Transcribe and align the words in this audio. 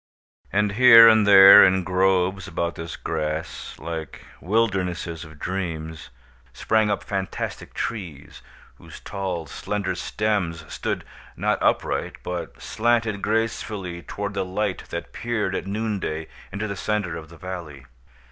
And, 0.51 0.71
here 0.71 1.07
and 1.07 1.27
there, 1.27 1.63
in 1.63 1.83
groves 1.83 2.47
about 2.47 2.73
this 2.73 2.95
grass, 2.95 3.77
like 3.77 4.25
wildernesses 4.41 5.23
of 5.23 5.37
dreams, 5.37 6.09
sprang 6.53 6.89
up 6.89 7.03
fantastic 7.03 7.75
trees, 7.75 8.41
whose 8.77 8.99
tall 8.99 9.45
slender 9.45 9.93
stems 9.93 10.65
stood 10.73 11.05
not 11.37 11.61
upright, 11.61 12.15
but 12.23 12.59
slanted 12.59 13.21
gracefully 13.21 14.01
toward 14.01 14.33
the 14.33 14.43
light 14.43 14.85
that 14.89 15.13
peered 15.13 15.53
at 15.53 15.67
noon 15.67 15.99
day 15.99 16.27
into 16.51 16.67
the 16.67 16.75
centre 16.75 17.15
of 17.15 17.29
the 17.29 17.37
valley. 17.37 17.85